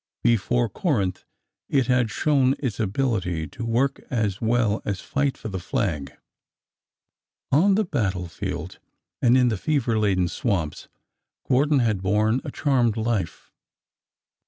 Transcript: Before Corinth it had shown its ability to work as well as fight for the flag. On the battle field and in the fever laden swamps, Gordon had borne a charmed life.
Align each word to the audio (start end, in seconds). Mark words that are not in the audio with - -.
Before 0.23 0.67
Corinth 0.67 1.25
it 1.69 1.85
had 1.85 2.09
shown 2.09 2.55
its 2.57 2.79
ability 2.79 3.45
to 3.49 3.63
work 3.63 4.01
as 4.09 4.41
well 4.41 4.81
as 4.83 4.99
fight 4.99 5.37
for 5.37 5.49
the 5.49 5.59
flag. 5.59 6.13
On 7.51 7.75
the 7.75 7.85
battle 7.85 8.27
field 8.27 8.79
and 9.21 9.37
in 9.37 9.49
the 9.49 9.57
fever 9.57 9.99
laden 9.99 10.27
swamps, 10.27 10.87
Gordon 11.47 11.81
had 11.81 12.01
borne 12.01 12.41
a 12.43 12.49
charmed 12.49 12.97
life. 12.97 13.51